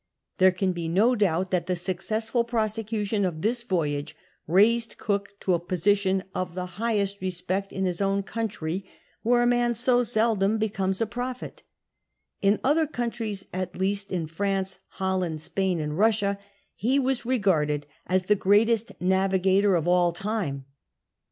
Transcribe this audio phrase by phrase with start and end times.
[0.39, 4.15] There can be no doubt that the successful prosecution of this voyage
[4.47, 8.83] raised Cook to a position of the highest respect in his own country,
[9.21, 11.61] where a man so seldom becomes a prophet
[12.41, 16.39] In other countries, at least in France, Holland, Spain, and Russia,
[16.73, 20.65] he was regarded as the greatest navigator of all time.